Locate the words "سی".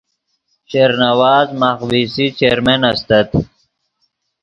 2.13-2.25